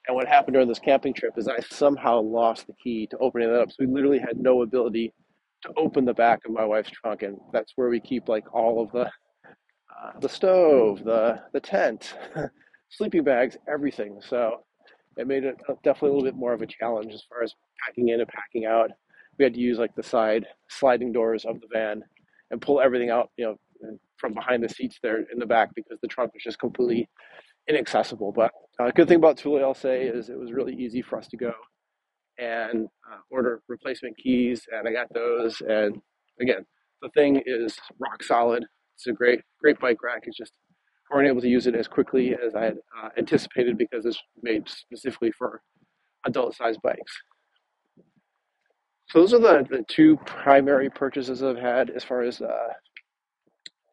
And 0.08 0.16
what 0.16 0.26
happened 0.26 0.54
during 0.54 0.68
this 0.68 0.78
camping 0.78 1.12
trip 1.12 1.34
is 1.36 1.46
I 1.46 1.60
somehow 1.60 2.20
lost 2.20 2.66
the 2.66 2.72
key 2.82 3.06
to 3.08 3.18
opening 3.18 3.48
that 3.48 3.60
up. 3.60 3.70
So 3.70 3.76
we 3.80 3.86
literally 3.86 4.18
had 4.18 4.38
no 4.38 4.62
ability 4.62 5.12
to 5.62 5.72
open 5.76 6.06
the 6.06 6.14
back 6.14 6.40
of 6.46 6.52
my 6.52 6.64
wife's 6.64 6.90
trunk, 6.90 7.22
and 7.22 7.38
that's 7.52 7.72
where 7.76 7.90
we 7.90 8.00
keep 8.00 8.28
like 8.28 8.52
all 8.54 8.82
of 8.82 8.90
the 8.92 9.10
the 10.20 10.28
stove, 10.28 11.04
the 11.04 11.40
the 11.52 11.60
tent, 11.60 12.14
sleeping 12.90 13.24
bags, 13.24 13.56
everything. 13.68 14.20
So 14.26 14.64
it 15.16 15.26
made 15.26 15.44
it 15.44 15.56
definitely 15.82 16.10
a 16.10 16.12
little 16.12 16.24
bit 16.24 16.36
more 16.36 16.52
of 16.52 16.62
a 16.62 16.66
challenge 16.66 17.12
as 17.12 17.24
far 17.28 17.42
as 17.42 17.54
packing 17.84 18.08
in 18.08 18.20
and 18.20 18.28
packing 18.28 18.66
out. 18.66 18.90
We 19.38 19.44
had 19.44 19.54
to 19.54 19.60
use 19.60 19.78
like 19.78 19.94
the 19.94 20.02
side 20.02 20.46
sliding 20.68 21.12
doors 21.12 21.44
of 21.44 21.60
the 21.60 21.68
van 21.72 22.02
and 22.50 22.60
pull 22.60 22.80
everything 22.80 23.10
out, 23.10 23.30
you 23.36 23.44
know, 23.46 23.98
from 24.16 24.34
behind 24.34 24.62
the 24.62 24.68
seats 24.68 24.98
there 25.02 25.24
in 25.32 25.38
the 25.38 25.46
back 25.46 25.70
because 25.74 25.98
the 26.02 26.08
trunk 26.08 26.34
was 26.34 26.42
just 26.42 26.58
completely 26.58 27.08
inaccessible. 27.68 28.32
But 28.32 28.52
a 28.78 28.84
uh, 28.84 28.90
good 28.90 29.08
thing 29.08 29.16
about 29.16 29.38
Thule, 29.38 29.64
I'll 29.64 29.74
say, 29.74 30.06
is 30.06 30.28
it 30.28 30.38
was 30.38 30.52
really 30.52 30.74
easy 30.74 31.02
for 31.02 31.18
us 31.18 31.28
to 31.28 31.36
go 31.36 31.52
and 32.38 32.86
uh, 33.10 33.18
order 33.30 33.62
replacement 33.68 34.16
keys, 34.16 34.62
and 34.72 34.88
I 34.88 34.92
got 34.92 35.12
those. 35.12 35.60
And 35.60 36.00
again, 36.40 36.64
the 37.02 37.10
thing 37.10 37.42
is 37.46 37.78
rock 37.98 38.22
solid. 38.22 38.64
It's 39.00 39.06
a 39.06 39.12
great, 39.12 39.40
great 39.58 39.80
bike 39.80 40.02
rack. 40.02 40.24
It's 40.26 40.36
just 40.36 40.52
weren't 41.10 41.26
able 41.26 41.40
to 41.40 41.48
use 41.48 41.66
it 41.66 41.74
as 41.74 41.88
quickly 41.88 42.34
as 42.34 42.54
I 42.54 42.64
had 42.64 42.76
uh, 43.02 43.08
anticipated 43.16 43.78
because 43.78 44.04
it's 44.04 44.20
made 44.42 44.68
specifically 44.68 45.32
for 45.32 45.62
adult-sized 46.26 46.82
bikes. 46.82 47.18
So 49.08 49.20
those 49.20 49.32
are 49.32 49.38
the, 49.38 49.66
the 49.70 49.84
two 49.88 50.18
primary 50.26 50.90
purchases 50.90 51.42
I've 51.42 51.56
had 51.56 51.88
as 51.88 52.04
far 52.04 52.20
as 52.20 52.42
uh, 52.42 52.68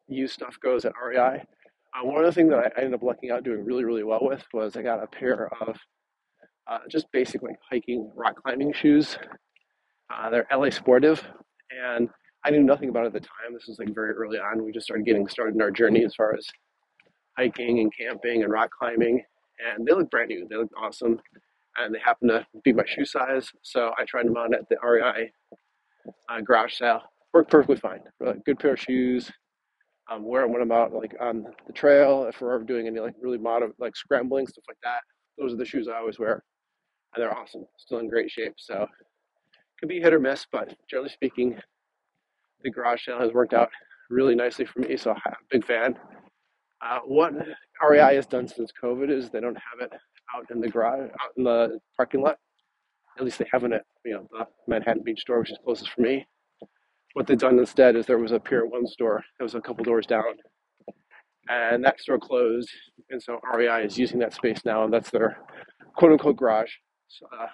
used 0.08 0.34
stuff 0.34 0.58
goes 0.62 0.84
at 0.84 0.92
REI. 1.02 1.16
Uh, 1.18 2.04
one 2.04 2.22
of 2.22 2.26
the 2.26 2.32
things 2.32 2.50
that 2.50 2.58
I 2.58 2.70
ended 2.76 2.92
up 2.92 3.02
lucking 3.02 3.30
out 3.30 3.44
doing 3.44 3.64
really, 3.64 3.84
really 3.84 4.04
well 4.04 4.20
with 4.20 4.44
was 4.52 4.76
I 4.76 4.82
got 4.82 5.02
a 5.02 5.06
pair 5.06 5.50
of 5.62 5.74
uh, 6.70 6.80
just 6.90 7.10
basic 7.12 7.42
like 7.42 7.56
hiking 7.70 8.12
rock 8.14 8.34
climbing 8.42 8.74
shoes. 8.74 9.16
Uh, 10.12 10.28
they're 10.28 10.46
La 10.52 10.66
Sportiva, 10.66 11.22
and 11.70 12.10
I 12.48 12.50
knew 12.50 12.62
nothing 12.62 12.88
about 12.88 13.04
it 13.04 13.08
at 13.08 13.12
the 13.12 13.20
time. 13.20 13.52
This 13.52 13.66
was 13.68 13.78
like 13.78 13.94
very 13.94 14.12
early 14.12 14.38
on. 14.38 14.64
We 14.64 14.72
just 14.72 14.86
started 14.86 15.04
getting 15.04 15.28
started 15.28 15.54
in 15.54 15.60
our 15.60 15.70
journey 15.70 16.02
as 16.02 16.14
far 16.14 16.34
as 16.34 16.46
hiking 17.36 17.80
and 17.80 17.92
camping 17.94 18.42
and 18.42 18.50
rock 18.50 18.70
climbing, 18.70 19.22
and 19.58 19.86
they 19.86 19.92
look 19.92 20.10
brand 20.10 20.28
new. 20.28 20.46
They 20.48 20.56
look 20.56 20.70
awesome, 20.74 21.20
and 21.76 21.94
they 21.94 21.98
happen 22.02 22.28
to 22.28 22.46
be 22.64 22.72
my 22.72 22.84
shoe 22.86 23.04
size. 23.04 23.50
So 23.60 23.92
I 23.98 24.06
tried 24.06 24.24
them 24.24 24.36
on 24.38 24.54
at 24.54 24.66
the 24.70 24.76
REI 24.82 25.30
uh, 26.30 26.40
garage 26.40 26.72
sale. 26.78 27.02
Worked 27.34 27.50
perfectly 27.50 27.76
fine. 27.76 28.00
Really 28.18 28.38
good 28.46 28.58
pair 28.58 28.72
of 28.72 28.80
shoes. 28.80 29.30
Um, 30.10 30.24
wear 30.24 30.48
them 30.48 30.72
out 30.72 30.94
like 30.94 31.14
on 31.20 31.44
the 31.66 31.72
trail. 31.74 32.24
If 32.30 32.40
we're 32.40 32.54
ever 32.54 32.64
doing 32.64 32.86
any 32.86 32.98
like 32.98 33.14
really 33.20 33.36
modern 33.36 33.74
like 33.78 33.94
scrambling 33.94 34.46
stuff 34.46 34.64
like 34.66 34.78
that, 34.84 35.00
those 35.36 35.52
are 35.52 35.58
the 35.58 35.66
shoes 35.66 35.86
I 35.86 35.98
always 35.98 36.18
wear, 36.18 36.42
and 37.14 37.22
they're 37.22 37.36
awesome. 37.36 37.66
Still 37.76 37.98
in 37.98 38.08
great 38.08 38.30
shape. 38.30 38.54
So 38.56 38.86
could 39.78 39.90
be 39.90 40.00
hit 40.00 40.14
or 40.14 40.18
miss, 40.18 40.46
but 40.50 40.74
generally 40.88 41.10
speaking, 41.10 41.60
the 42.62 42.70
garage 42.70 43.04
sale 43.04 43.20
has 43.20 43.32
worked 43.32 43.54
out 43.54 43.70
really 44.10 44.34
nicely 44.34 44.64
for 44.64 44.80
me. 44.80 44.96
So 44.96 45.10
I'm 45.12 45.32
a 45.32 45.36
big 45.50 45.64
fan. 45.64 45.96
Uh, 46.80 47.00
what 47.06 47.32
REI 47.88 48.14
has 48.14 48.26
done 48.26 48.46
since 48.46 48.70
COVID 48.82 49.10
is 49.10 49.30
they 49.30 49.40
don't 49.40 49.56
have 49.56 49.80
it 49.80 49.92
out 50.34 50.50
in 50.50 50.60
the 50.60 50.68
garage, 50.68 51.10
out 51.10 51.32
in 51.36 51.44
the 51.44 51.78
parking 51.96 52.22
lot. 52.22 52.38
At 53.18 53.24
least 53.24 53.38
they 53.38 53.48
haven't 53.52 53.72
at 53.72 53.82
you 54.04 54.14
know 54.14 54.28
the 54.30 54.46
Manhattan 54.68 55.02
Beach 55.02 55.20
store, 55.20 55.40
which 55.40 55.50
is 55.50 55.58
closest 55.64 55.90
for 55.90 56.02
me. 56.02 56.26
What 57.14 57.26
they've 57.26 57.38
done 57.38 57.58
instead 57.58 57.96
is 57.96 58.06
there 58.06 58.18
was 58.18 58.30
a 58.30 58.38
Pier 58.38 58.64
One 58.64 58.86
store 58.86 59.24
that 59.38 59.44
was 59.44 59.56
a 59.56 59.60
couple 59.60 59.82
doors 59.82 60.06
down, 60.06 60.22
and 61.48 61.84
that 61.84 62.00
store 62.00 62.18
closed, 62.18 62.70
and 63.10 63.20
so 63.20 63.40
REI 63.52 63.84
is 63.84 63.98
using 63.98 64.20
that 64.20 64.34
space 64.34 64.64
now, 64.64 64.84
and 64.84 64.92
that's 64.92 65.10
their 65.10 65.38
quote 65.96 66.12
unquote 66.12 66.36
garage 66.36 66.70
uh, 67.32 67.46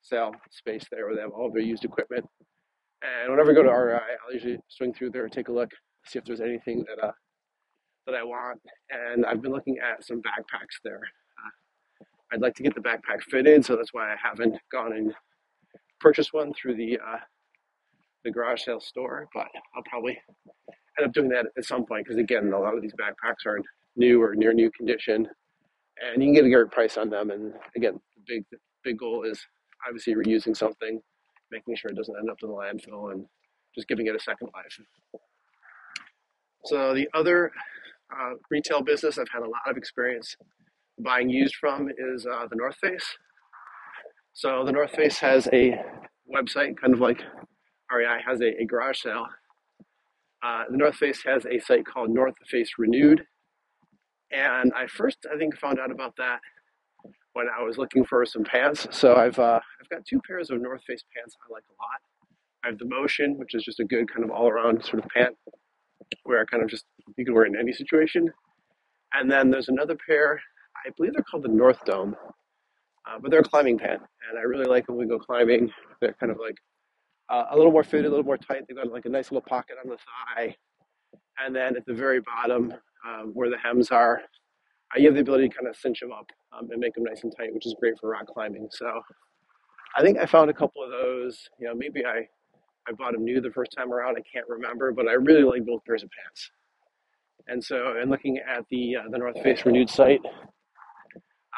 sale 0.00 0.32
space 0.50 0.84
there, 0.90 1.06
where 1.06 1.14
they 1.14 1.22
have 1.22 1.30
all 1.30 1.52
their 1.52 1.62
used 1.62 1.84
equipment. 1.84 2.26
And 3.02 3.30
whenever 3.30 3.50
I 3.50 3.54
go 3.54 3.62
to 3.62 3.68
REI, 3.68 3.98
I'll 4.24 4.32
usually 4.32 4.58
swing 4.68 4.94
through 4.94 5.10
there, 5.10 5.28
take 5.28 5.48
a 5.48 5.52
look, 5.52 5.70
see 6.06 6.18
if 6.18 6.24
there's 6.24 6.40
anything 6.40 6.84
that 6.88 7.04
uh, 7.04 7.12
that 8.06 8.14
I 8.14 8.22
want. 8.22 8.60
And 8.90 9.26
I've 9.26 9.42
been 9.42 9.52
looking 9.52 9.78
at 9.78 10.04
some 10.04 10.18
backpacks 10.18 10.80
there. 10.84 11.00
Uh, 11.00 12.04
I'd 12.32 12.40
like 12.40 12.54
to 12.56 12.62
get 12.62 12.74
the 12.74 12.80
backpack 12.80 13.22
fitted, 13.28 13.64
so 13.64 13.76
that's 13.76 13.92
why 13.92 14.12
I 14.12 14.16
haven't 14.22 14.56
gone 14.70 14.92
and 14.92 15.12
purchased 16.00 16.32
one 16.32 16.52
through 16.54 16.76
the 16.76 16.98
uh, 16.98 17.18
the 18.24 18.30
garage 18.30 18.62
sale 18.62 18.80
store. 18.80 19.28
But 19.34 19.48
I'll 19.74 19.82
probably 19.88 20.18
end 20.98 21.06
up 21.06 21.12
doing 21.12 21.28
that 21.30 21.46
at 21.56 21.64
some 21.64 21.84
point 21.84 22.04
because 22.06 22.18
again, 22.18 22.52
a 22.52 22.58
lot 22.58 22.74
of 22.74 22.82
these 22.82 22.94
backpacks 22.94 23.46
are 23.46 23.56
in 23.56 23.64
new 23.96 24.22
or 24.22 24.34
near 24.34 24.52
new 24.52 24.70
condition, 24.70 25.28
and 26.00 26.22
you 26.22 26.28
can 26.28 26.34
get 26.34 26.44
a 26.44 26.50
great 26.50 26.70
price 26.70 26.96
on 26.96 27.10
them. 27.10 27.30
And 27.30 27.52
again, 27.76 27.98
the 28.16 28.22
big 28.26 28.44
big 28.84 28.98
goal 28.98 29.24
is 29.24 29.44
obviously 29.86 30.14
reusing 30.14 30.56
something, 30.56 31.00
making 31.52 31.76
sure 31.76 31.90
it 31.90 31.96
doesn't 31.96 32.16
end 32.18 32.30
up 32.30 32.38
in 32.42 32.48
the 32.48 32.54
landfill, 32.54 33.12
and 33.12 33.26
just 33.74 33.86
giving 33.86 34.06
it 34.06 34.16
a 34.16 34.20
second 34.20 34.48
life. 34.54 34.80
So 36.64 36.94
the 36.94 37.08
other 37.14 37.52
uh, 38.12 38.34
retail 38.50 38.82
business 38.82 39.18
I've 39.18 39.28
had 39.32 39.42
a 39.42 39.48
lot 39.48 39.62
of 39.68 39.76
experience 39.76 40.36
buying 40.98 41.28
used 41.28 41.56
from 41.56 41.88
is 41.88 42.26
uh, 42.26 42.46
the 42.48 42.56
North 42.56 42.76
Face. 42.76 43.16
So 44.34 44.64
the 44.64 44.72
North 44.72 44.92
Face 44.92 45.18
has 45.18 45.48
a 45.52 45.80
website, 46.34 46.76
kind 46.76 46.94
of 46.94 47.00
like 47.00 47.22
REI 47.92 48.20
has 48.26 48.40
a, 48.40 48.60
a 48.60 48.64
garage 48.64 49.00
sale. 49.00 49.26
Uh, 50.42 50.64
the 50.70 50.76
North 50.76 50.96
Face 50.96 51.22
has 51.24 51.44
a 51.46 51.60
site 51.60 51.84
called 51.84 52.10
North 52.10 52.34
Face 52.46 52.70
Renewed, 52.78 53.22
and 54.30 54.72
I 54.74 54.86
first 54.86 55.18
I 55.32 55.36
think 55.38 55.56
found 55.56 55.78
out 55.78 55.90
about 55.90 56.16
that 56.16 56.40
when 57.34 57.46
I 57.48 57.62
was 57.62 57.78
looking 57.78 58.04
for 58.04 58.24
some 58.26 58.44
pants. 58.44 58.86
So 58.90 59.16
I've 59.16 59.38
uh, 59.38 59.60
I've 59.80 59.88
got 59.88 60.04
two 60.06 60.20
pairs 60.26 60.50
of 60.50 60.60
North 60.60 60.82
Face 60.86 61.04
pants 61.14 61.36
I 61.48 61.52
like 61.52 61.64
a 61.68 61.76
lot. 61.80 62.00
I 62.64 62.68
have 62.68 62.78
the 62.78 62.86
Motion, 62.86 63.38
which 63.38 63.54
is 63.54 63.64
just 63.64 63.80
a 63.80 63.84
good 63.84 64.12
kind 64.12 64.24
of 64.24 64.30
all 64.30 64.48
around 64.48 64.84
sort 64.84 65.04
of 65.04 65.10
pant, 65.10 65.36
where 66.24 66.40
I 66.40 66.44
kind 66.44 66.62
of 66.62 66.68
just 66.68 66.84
you 67.16 67.24
can 67.24 67.34
wear 67.34 67.44
it 67.44 67.48
in 67.48 67.56
any 67.58 67.72
situation. 67.72 68.28
And 69.14 69.30
then 69.30 69.50
there's 69.50 69.68
another 69.68 69.96
pair, 70.06 70.40
I 70.86 70.90
believe 70.96 71.12
they're 71.12 71.22
called 71.22 71.42
the 71.42 71.48
North 71.48 71.84
Dome, 71.84 72.16
uh, 73.06 73.18
but 73.20 73.30
they're 73.30 73.40
a 73.40 73.44
climbing 73.44 73.78
pant, 73.78 74.00
and 74.28 74.38
I 74.38 74.42
really 74.42 74.64
like 74.64 74.86
them 74.86 74.96
when 74.96 75.06
we 75.06 75.10
go 75.10 75.18
climbing. 75.18 75.70
They're 76.00 76.14
kind 76.14 76.32
of 76.32 76.38
like 76.38 76.56
uh, 77.28 77.44
a 77.50 77.56
little 77.56 77.72
more 77.72 77.84
fitted, 77.84 78.06
a 78.06 78.10
little 78.10 78.24
more 78.24 78.38
tight. 78.38 78.62
They've 78.68 78.76
got 78.76 78.90
like 78.90 79.04
a 79.04 79.10
nice 79.10 79.30
little 79.30 79.46
pocket 79.46 79.76
on 79.82 79.90
the 79.90 79.96
thigh, 79.96 80.56
and 81.44 81.54
then 81.54 81.76
at 81.76 81.84
the 81.86 81.94
very 81.94 82.20
bottom, 82.20 82.72
um, 83.06 83.32
where 83.34 83.50
the 83.50 83.58
hems 83.58 83.90
are, 83.90 84.22
uh, 84.94 84.98
you 84.98 85.06
have 85.06 85.14
the 85.14 85.20
ability 85.20 85.48
to 85.48 85.54
kind 85.54 85.68
of 85.68 85.76
cinch 85.76 86.00
them 86.00 86.12
up 86.12 86.30
um, 86.56 86.68
and 86.70 86.80
make 86.80 86.94
them 86.94 87.04
nice 87.04 87.22
and 87.24 87.34
tight, 87.36 87.54
which 87.54 87.66
is 87.66 87.74
great 87.80 87.94
for 88.00 88.10
rock 88.10 88.26
climbing. 88.26 88.68
So 88.70 89.00
I 89.96 90.02
think 90.02 90.18
I 90.18 90.26
found 90.26 90.50
a 90.50 90.54
couple 90.54 90.82
of 90.82 90.90
those. 90.90 91.48
You 91.58 91.68
know, 91.68 91.74
maybe 91.74 92.04
I 92.04 92.26
I 92.88 92.92
bought 92.92 93.12
them 93.12 93.24
new 93.24 93.40
the 93.40 93.50
first 93.50 93.72
time 93.76 93.92
around. 93.92 94.16
I 94.16 94.22
can't 94.32 94.48
remember, 94.48 94.92
but 94.92 95.08
I 95.08 95.12
really 95.12 95.44
like 95.44 95.64
both 95.64 95.84
pairs 95.84 96.02
of 96.02 96.10
pants. 96.10 96.50
And 97.48 97.62
so, 97.62 98.00
in 98.00 98.08
looking 98.08 98.38
at 98.38 98.64
the 98.70 98.96
uh, 98.96 99.08
the 99.10 99.18
North 99.18 99.40
Face 99.42 99.64
Renewed 99.64 99.90
site, 99.90 100.20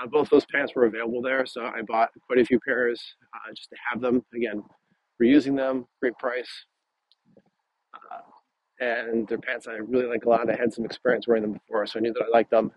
uh, 0.00 0.06
both 0.06 0.28
those 0.30 0.46
pants 0.46 0.74
were 0.74 0.86
available 0.86 1.22
there. 1.22 1.46
So 1.46 1.64
I 1.64 1.82
bought 1.82 2.10
quite 2.26 2.38
a 2.38 2.44
few 2.44 2.58
pairs 2.66 3.02
uh, 3.34 3.52
just 3.54 3.68
to 3.70 3.76
have 3.90 4.00
them. 4.00 4.24
Again, 4.34 4.62
reusing 5.22 5.56
them, 5.56 5.86
great 6.00 6.16
price. 6.18 6.48
Uh, 7.94 8.84
and 8.84 9.28
they're 9.28 9.38
pants 9.38 9.68
I 9.68 9.74
really 9.74 10.06
like 10.06 10.24
a 10.24 10.28
lot. 10.28 10.50
I 10.50 10.56
had 10.56 10.72
some 10.72 10.84
experience 10.84 11.26
wearing 11.28 11.42
them 11.42 11.52
before, 11.52 11.86
so 11.86 11.98
I 11.98 12.02
knew 12.02 12.12
that 12.12 12.24
I 12.24 12.28
liked 12.28 12.50
them. 12.50 12.72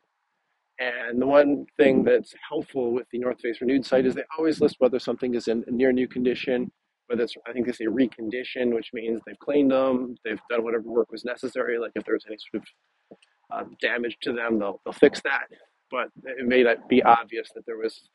And 0.79 1.19
the 1.19 1.25
one 1.25 1.65
thing 1.77 2.03
that's 2.03 2.34
helpful 2.48 2.91
with 2.93 3.07
the 3.12 3.17
North 3.17 3.39
Face 3.41 3.62
Renewed 3.62 3.86
site 3.86 4.05
is 4.05 4.13
they 4.13 4.24
always 4.38 4.62
list 4.62 4.75
whether 4.79 5.00
something 5.00 5.34
is 5.34 5.48
in 5.48 5.63
near 5.67 5.91
new 5.91 6.07
condition, 6.07 6.72
whether 7.07 7.24
it's, 7.24 7.34
I 7.48 7.53
think 7.53 7.65
they 7.65 7.72
say 7.72 7.86
reconditioned, 7.86 8.75
which 8.75 8.91
means 8.93 9.19
they've 9.25 9.39
cleaned 9.39 9.72
them, 9.72 10.15
they've 10.24 10.39
done 10.51 10.63
whatever 10.63 10.84
work 10.84 11.12
was 11.12 11.25
necessary. 11.25 11.79
Like 11.79 11.93
if 11.96 12.05
there's 12.05 12.25
any 12.27 12.38
sort 12.51 12.63
of 12.63 13.17
uh, 13.51 13.69
damage 13.81 14.17
to 14.22 14.34
them, 14.34 14.60
they'll, 14.60 14.79
they'll 14.86 14.93
fix 14.93 15.19
that. 15.24 15.48
But 15.89 16.10
it 16.24 16.46
may 16.46 16.63
not 16.63 16.88
be 16.88 17.01
obvious 17.01 17.50
that 17.55 17.65
there 17.65 17.77
was 17.77 18.10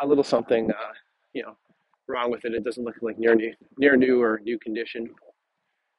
a 0.00 0.06
little 0.06 0.24
something, 0.24 0.70
uh, 0.70 0.92
you 1.32 1.42
know, 1.42 1.56
wrong 2.08 2.30
with 2.30 2.44
it. 2.44 2.54
It 2.54 2.64
doesn't 2.64 2.82
look 2.82 2.96
like 3.02 3.18
near 3.18 3.36
new, 3.36 3.52
near 3.78 3.96
new 3.96 4.20
or 4.20 4.40
new 4.42 4.58
condition, 4.58 5.10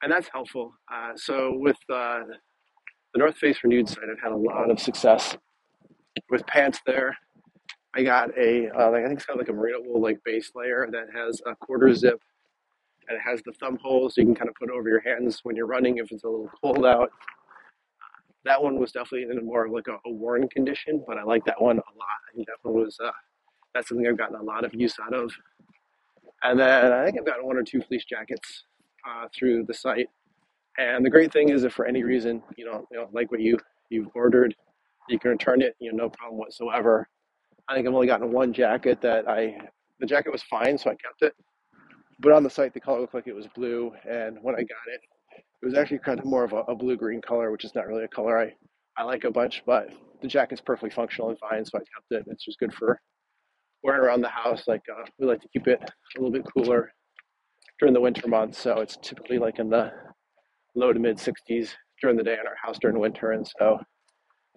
and 0.01 0.11
that's 0.11 0.27
helpful. 0.27 0.73
Uh, 0.93 1.11
so 1.15 1.53
with 1.55 1.77
uh, 1.93 2.21
the 3.13 3.19
North 3.19 3.37
Face 3.37 3.59
Renewed 3.63 3.87
site, 3.87 4.03
I've 4.11 4.21
had 4.21 4.31
a 4.31 4.37
lot 4.37 4.69
of 4.69 4.79
success 4.79 5.37
with 6.29 6.45
pants 6.47 6.79
there. 6.85 7.17
I 7.95 8.03
got 8.03 8.37
a, 8.37 8.69
uh, 8.69 8.91
like, 8.91 9.03
I 9.03 9.07
think 9.07 9.19
it's 9.19 9.25
got 9.25 9.37
like 9.37 9.49
a 9.49 9.53
merino 9.53 9.79
wool 9.81 10.01
like 10.01 10.19
base 10.25 10.51
layer 10.53 10.87
that 10.91 11.07
has 11.15 11.41
a 11.45 11.55
quarter 11.55 11.93
zip 11.93 12.21
and 13.07 13.17
it 13.17 13.21
has 13.21 13.41
the 13.43 13.53
thumb 13.53 13.77
hole 13.81 14.09
so 14.09 14.21
you 14.21 14.27
can 14.27 14.35
kind 14.35 14.49
of 14.49 14.55
put 14.55 14.69
over 14.69 14.89
your 14.89 14.99
hands 14.99 15.39
when 15.43 15.55
you're 15.55 15.67
running 15.67 15.97
if 15.97 16.11
it's 16.11 16.23
a 16.23 16.27
little 16.27 16.51
cold 16.61 16.85
out. 16.85 17.11
That 18.43 18.61
one 18.61 18.79
was 18.79 18.91
definitely 18.91 19.23
in 19.31 19.45
more 19.45 19.65
of 19.65 19.71
like 19.71 19.87
a, 19.87 19.97
a 20.07 20.11
worn 20.11 20.47
condition, 20.49 21.03
but 21.07 21.17
I 21.17 21.23
like 21.23 21.45
that 21.45 21.61
one 21.61 21.77
a 21.77 21.97
lot. 21.97 22.19
I 22.31 22.35
think 22.35 22.47
that 22.47 22.57
one 22.63 22.83
was, 22.83 22.97
uh, 23.03 23.11
that's 23.73 23.89
something 23.89 24.07
I've 24.07 24.17
gotten 24.17 24.35
a 24.35 24.43
lot 24.43 24.65
of 24.65 24.73
use 24.73 24.95
out 25.03 25.13
of. 25.13 25.31
And 26.43 26.59
then 26.59 26.91
I 26.91 27.05
think 27.05 27.17
I've 27.17 27.25
gotten 27.25 27.45
one 27.45 27.57
or 27.57 27.63
two 27.63 27.81
fleece 27.81 28.05
jackets 28.05 28.65
uh, 29.07 29.27
through 29.37 29.65
the 29.65 29.73
site. 29.73 30.09
And 30.77 31.05
the 31.05 31.09
great 31.09 31.31
thing 31.31 31.49
is, 31.49 31.63
if 31.63 31.73
for 31.73 31.85
any 31.85 32.03
reason 32.03 32.43
you 32.57 32.65
know, 32.65 32.85
you 32.91 32.97
know, 32.97 33.09
like 33.13 33.31
what 33.31 33.39
you 33.39 33.57
you've 33.89 34.09
ordered, 34.13 34.55
you 35.09 35.19
can 35.19 35.31
return 35.31 35.61
it, 35.61 35.75
you 35.79 35.91
know, 35.91 36.05
no 36.05 36.09
problem 36.09 36.37
whatsoever. 36.39 37.07
I 37.67 37.75
think 37.75 37.87
I've 37.87 37.93
only 37.93 38.07
gotten 38.07 38.31
one 38.31 38.53
jacket 38.53 39.01
that 39.01 39.27
I, 39.27 39.57
the 39.99 40.05
jacket 40.05 40.31
was 40.31 40.43
fine, 40.43 40.77
so 40.77 40.89
I 40.89 40.95
kept 40.95 41.21
it. 41.21 41.33
But 42.19 42.31
on 42.31 42.43
the 42.43 42.49
site, 42.49 42.73
the 42.73 42.79
color 42.79 43.01
looked 43.01 43.13
like 43.13 43.27
it 43.27 43.35
was 43.35 43.47
blue, 43.55 43.91
and 44.09 44.37
when 44.41 44.55
I 44.55 44.59
got 44.59 44.87
it, 44.87 45.01
it 45.61 45.65
was 45.65 45.75
actually 45.75 45.99
kind 45.99 46.19
of 46.19 46.25
more 46.25 46.43
of 46.43 46.53
a, 46.53 46.59
a 46.61 46.75
blue 46.75 46.95
green 46.95 47.21
color, 47.21 47.51
which 47.51 47.65
is 47.65 47.75
not 47.75 47.87
really 47.87 48.03
a 48.03 48.07
color 48.07 48.37
I, 48.37 48.53
I 48.97 49.03
like 49.03 49.23
a 49.23 49.31
bunch, 49.31 49.63
but 49.65 49.89
the 50.21 50.27
jacket's 50.27 50.61
perfectly 50.61 50.89
functional 50.89 51.29
and 51.29 51.39
fine, 51.39 51.65
so 51.65 51.77
I 51.77 51.79
kept 51.79 52.11
it. 52.11 52.31
It's 52.31 52.45
just 52.45 52.59
good 52.59 52.73
for 52.73 52.99
wearing 53.83 54.01
around 54.01 54.21
the 54.21 54.29
house. 54.29 54.63
Like 54.67 54.83
uh, 54.91 55.05
we 55.19 55.27
like 55.27 55.41
to 55.41 55.47
keep 55.49 55.67
it 55.67 55.79
a 55.81 56.19
little 56.19 56.31
bit 56.31 56.45
cooler 56.55 56.91
during 57.79 57.93
the 57.93 58.01
winter 58.01 58.27
months, 58.27 58.59
so 58.59 58.79
it's 58.79 58.97
typically 59.01 59.37
like 59.37 59.59
in 59.59 59.69
the 59.69 59.91
low 60.75 60.93
to 60.93 60.99
mid 60.99 61.17
60s 61.17 61.71
during 62.01 62.15
the 62.17 62.23
day 62.23 62.33
in 62.33 62.47
our 62.47 62.55
house 62.61 62.77
during 62.79 62.99
winter, 62.99 63.31
and 63.31 63.47
so 63.59 63.79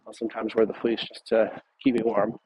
I'll 0.09 0.15
sometimes 0.15 0.55
wear 0.55 0.65
the 0.65 0.73
fleece 0.73 1.05
just 1.07 1.27
to 1.27 1.51
keep 1.85 1.95
me 1.95 2.01
warm. 2.03 2.39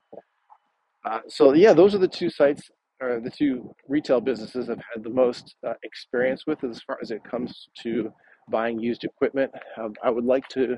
Uh, 1.04 1.21
so 1.28 1.52
yeah, 1.52 1.73
those 1.73 1.95
are 1.95 1.99
the 1.99 2.09
two 2.09 2.28
sites 2.28 2.71
or 3.00 3.21
the 3.21 3.31
two 3.31 3.73
retail 3.88 4.21
businesses 4.21 4.69
I've 4.69 4.83
had 4.92 5.04
the 5.04 5.11
most 5.11 5.54
uh, 5.66 5.75
experience 5.85 6.45
with 6.47 6.64
as 6.64 6.83
far 6.83 6.99
as 7.00 7.12
it 7.12 7.23
comes 7.23 7.69
to 7.83 8.12
buying 8.50 8.81
used 8.81 9.04
equipment. 9.04 9.52
Um, 9.78 9.95
I 10.02 10.11
would 10.11 10.25
like 10.25 10.49
to 10.49 10.76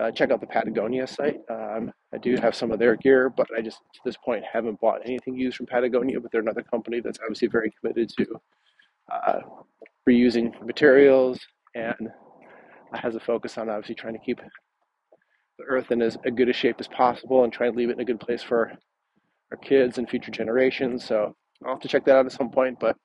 uh, 0.00 0.10
check 0.10 0.32
out 0.32 0.40
the 0.40 0.46
Patagonia 0.48 1.06
site. 1.06 1.38
Um, 1.48 1.92
I 2.12 2.18
do 2.18 2.36
have 2.42 2.56
some 2.56 2.72
of 2.72 2.80
their 2.80 2.96
gear, 2.96 3.30
but 3.30 3.46
I 3.56 3.62
just 3.62 3.78
to 3.94 4.00
this 4.04 4.16
point 4.16 4.42
haven't 4.52 4.80
bought 4.80 5.02
anything 5.04 5.36
used 5.36 5.58
from 5.58 5.66
Patagonia. 5.66 6.18
But 6.20 6.32
they're 6.32 6.40
another 6.40 6.62
company 6.62 6.98
that's 7.00 7.20
obviously 7.20 7.48
very 7.48 7.72
committed 7.80 8.10
to 8.18 8.26
uh, 9.12 9.40
reusing 10.08 10.60
materials 10.66 11.38
and 11.76 12.08
has 12.94 13.14
a 13.14 13.20
focus 13.20 13.58
on 13.58 13.68
obviously 13.68 13.94
trying 13.94 14.14
to 14.14 14.18
keep 14.18 14.40
the 15.62 15.72
earth 15.72 15.90
in 15.90 16.02
as 16.02 16.16
good 16.34 16.48
a 16.48 16.52
shape 16.52 16.76
as 16.78 16.88
possible 16.88 17.44
and 17.44 17.52
try 17.52 17.66
and 17.66 17.76
leave 17.76 17.88
it 17.90 17.92
in 17.92 18.00
a 18.00 18.04
good 18.04 18.20
place 18.20 18.42
for 18.42 18.72
our 19.50 19.56
kids 19.58 19.98
and 19.98 20.08
future 20.08 20.30
generations. 20.30 21.04
So 21.04 21.34
I'll 21.64 21.74
have 21.74 21.82
to 21.82 21.88
check 21.88 22.04
that 22.06 22.16
out 22.16 22.26
at 22.26 22.32
some 22.32 22.50
point, 22.50 22.78
but 22.80 22.96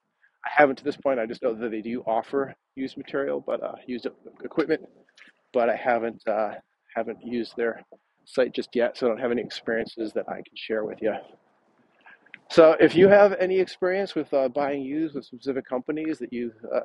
I 0.46 0.50
haven't 0.56 0.78
to 0.78 0.84
this 0.84 0.98
point. 0.98 1.20
I 1.20 1.26
just 1.26 1.42
know 1.44 1.54
that 1.54 1.72
they 1.72 1.82
do 1.82 2.02
offer 2.08 2.54
used 2.76 2.98
material, 2.98 3.44
but 3.46 3.62
uh, 3.62 3.76
used 3.86 4.08
equipment, 4.44 4.82
but 5.54 5.70
I 5.70 5.76
haven't 5.76 6.26
uh, 6.28 6.52
haven't 6.96 7.20
used 7.24 7.56
their 7.58 7.84
site 8.26 8.54
just 8.54 8.76
yet, 8.76 8.98
so 8.98 9.08
I 9.08 9.10
don't 9.10 9.20
have 9.20 9.32
any 9.32 9.42
experiences 9.42 10.14
that 10.14 10.28
I 10.30 10.36
can 10.36 10.56
share 10.56 10.84
with 10.84 11.02
you. 11.02 11.14
So 12.50 12.78
if 12.80 12.96
you 12.96 13.10
have 13.10 13.34
any 13.34 13.60
experience 13.60 14.16
with 14.16 14.34
uh, 14.34 14.48
buying 14.48 14.82
used 14.82 15.16
with 15.16 15.26
specific 15.26 15.66
companies 15.68 16.18
that 16.20 16.32
you 16.32 16.54
uh, 16.74 16.82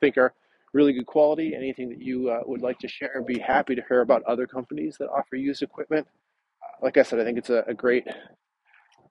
think 0.00 0.16
are 0.16 0.32
really 0.72 0.92
good 0.92 1.06
quality, 1.06 1.54
anything 1.54 1.88
that 1.90 2.00
you 2.00 2.30
uh, 2.30 2.40
would 2.46 2.62
like 2.62 2.78
to 2.78 2.88
share, 2.88 3.22
be 3.26 3.38
happy 3.38 3.74
to 3.74 3.82
hear 3.88 4.00
about 4.00 4.22
other 4.24 4.46
companies 4.46 4.96
that 4.98 5.08
offer 5.08 5.36
used 5.36 5.62
equipment. 5.62 6.06
Uh, 6.62 6.84
like 6.84 6.96
I 6.96 7.02
said, 7.02 7.20
I 7.20 7.24
think 7.24 7.38
it's 7.38 7.50
a, 7.50 7.64
a 7.66 7.74
great 7.74 8.06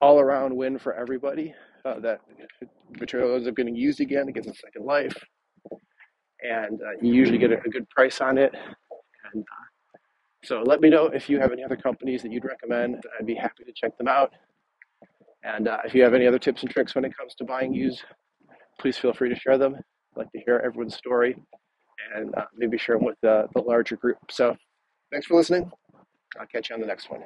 all-around 0.02 0.56
win 0.56 0.80
for 0.80 0.94
everybody. 0.94 1.54
Uh, 1.86 2.00
that 2.00 2.22
material 3.00 3.36
ends 3.36 3.48
up 3.48 3.56
getting 3.56 3.76
used 3.76 4.02
again, 4.02 4.28
it 4.28 4.36
gets 4.36 4.48
a 4.48 4.54
second 4.54 4.86
life, 4.86 5.16
and 6.42 6.82
uh, 6.82 6.92
you 7.02 7.14
usually 7.14 7.38
get 7.38 7.52
a, 7.52 7.58
a, 7.60 7.70
good 7.70 7.90
price 7.90 8.22
on 8.22 8.38
it. 8.38 8.54
And 9.34 9.44
so 10.44 10.62
let 10.62 10.80
me 10.80 10.90
know 10.90 11.06
if 11.08 11.30
you 11.30 11.40
have 11.40 11.52
any 11.52 11.64
other 11.64 11.76
companies 11.76 12.22
that 12.22 12.32
you'd 12.32 12.46
recommend. 12.46 13.04
I'd 13.20 13.26
be 13.26 13.36
happy 13.36 13.64
to 13.64 13.72
check 13.74 13.98
them 13.98 14.08
out. 14.08 14.32
And 15.44 15.68
uh, 15.68 15.80
if 15.86 15.96
you 15.96 16.04
have 16.04 16.14
any 16.14 16.28
other 16.28 16.40
tips 16.40 16.62
and 16.62 16.70
tricks 16.70 16.94
when 16.94 17.06
it 17.06 17.18
comes 17.18 17.34
to 17.36 17.44
buying 17.44 17.74
used, 17.74 18.04
please 18.80 18.98
feel 18.98 19.14
free 19.14 19.30
to 19.30 19.36
share 19.36 19.58
them. 19.58 19.76
I'd 20.14 20.20
like 20.20 20.32
to 20.32 20.40
hear 20.40 20.62
everyone's 20.64 20.96
story 20.96 21.36
and 22.16 22.34
uh, 22.36 22.46
maybe 22.56 22.78
share 22.78 22.98
them 22.98 23.06
with 23.06 23.18
the, 23.22 23.48
the 23.54 23.62
larger 23.62 23.96
group. 23.96 24.18
So 24.30 24.56
thanks 25.12 25.28
for 25.28 25.38
listening. 25.38 25.72
I'll 26.40 26.48
catch 26.48 26.70
you 26.70 26.76
on 26.76 26.82
the 26.82 26.88
next 26.88 27.10
one. 27.10 27.22